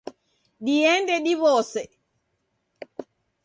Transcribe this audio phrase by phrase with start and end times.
[0.65, 1.81] Diende diwose.